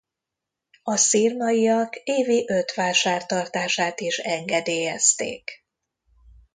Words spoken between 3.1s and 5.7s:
tartását is engedélyezték.